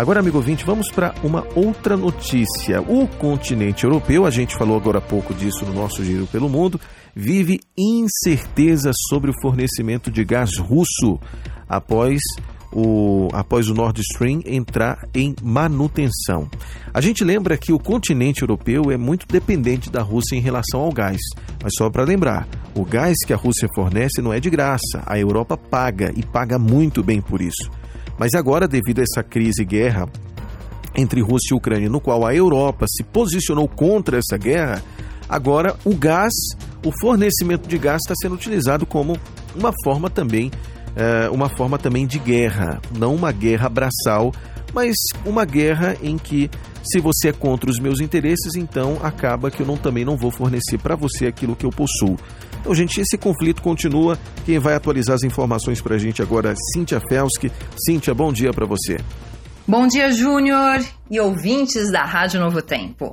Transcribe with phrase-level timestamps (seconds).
[0.00, 2.80] Agora, amigo ouvinte, vamos para uma outra notícia.
[2.80, 6.80] O continente europeu, a gente falou agora há pouco disso no nosso giro pelo mundo,
[7.14, 11.20] vive incerteza sobre o fornecimento de gás russo
[11.68, 12.18] após
[12.72, 16.48] o, após o Nord Stream entrar em manutenção.
[16.94, 20.90] A gente lembra que o continente europeu é muito dependente da Rússia em relação ao
[20.90, 21.20] gás.
[21.62, 25.18] Mas só para lembrar, o gás que a Rússia fornece não é de graça, a
[25.18, 27.79] Europa paga e paga muito bem por isso.
[28.20, 30.06] Mas agora, devido a essa crise e guerra
[30.94, 34.82] entre Rússia e Ucrânia, no qual a Europa se posicionou contra essa guerra,
[35.26, 36.34] agora o gás,
[36.84, 39.16] o fornecimento de gás está sendo utilizado como
[39.56, 40.50] uma forma também
[40.96, 44.32] é, uma forma também de guerra, não uma guerra braçal,
[44.74, 46.50] mas uma guerra em que
[46.82, 50.30] se você é contra os meus interesses, então acaba que eu não, também não vou
[50.30, 52.16] fornecer para você aquilo que eu possuo.
[52.60, 54.18] Então, gente, esse conflito continua.
[54.44, 57.50] Quem vai atualizar as informações para a gente agora é Cíntia Felski.
[57.84, 58.98] Cíntia, bom dia para você.
[59.66, 63.12] Bom dia, Júnior e ouvintes da Rádio Novo Tempo.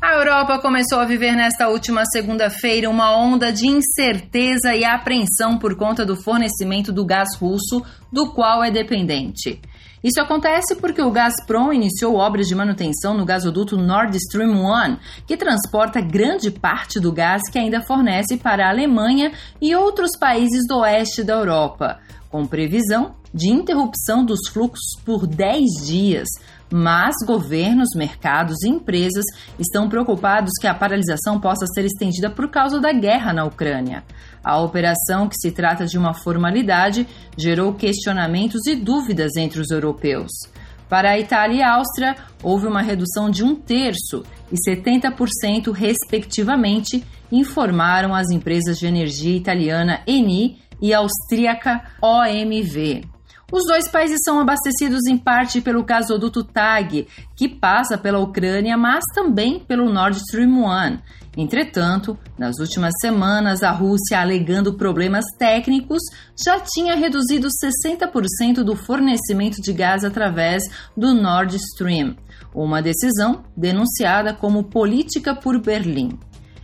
[0.00, 5.74] A Europa começou a viver nesta última segunda-feira uma onda de incerteza e apreensão por
[5.76, 9.60] conta do fornecimento do gás russo, do qual é dependente.
[10.04, 15.34] Isso acontece porque o Gazprom iniciou obras de manutenção no gasoduto Nord Stream 1, que
[15.34, 19.32] transporta grande parte do gás que ainda fornece para a Alemanha
[19.62, 22.00] e outros países do oeste da Europa,
[22.34, 26.26] com previsão de interrupção dos fluxos por 10 dias,
[26.68, 29.24] mas governos, mercados e empresas
[29.56, 34.02] estão preocupados que a paralisação possa ser estendida por causa da guerra na Ucrânia.
[34.42, 37.06] A operação, que se trata de uma formalidade,
[37.38, 40.32] gerou questionamentos e dúvidas entre os europeus.
[40.88, 47.04] Para a Itália e a Áustria, houve uma redução de um terço e 70%, respectivamente,
[47.30, 53.04] informaram as empresas de energia italiana Eni e austríaca OMV.
[53.50, 59.02] Os dois países são abastecidos em parte pelo gasoduto TAG, que passa pela Ucrânia, mas
[59.14, 60.98] também pelo Nord Stream 1.
[61.38, 66.02] Entretanto, nas últimas semanas, a Rússia, alegando problemas técnicos,
[66.36, 70.64] já tinha reduzido 60% do fornecimento de gás através
[70.94, 72.14] do Nord Stream,
[72.54, 76.18] uma decisão denunciada como política por Berlim.